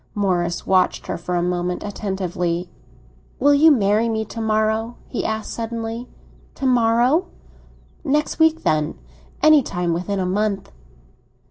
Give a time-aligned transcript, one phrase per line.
[0.15, 2.71] Morris watched her for a moment, attentively.
[3.39, 6.07] "Will you marry me to morrow?" he asked suddenly.
[6.55, 7.27] "To morrow?"
[8.03, 8.97] "Next week, then.
[9.43, 10.71] Any time within a month."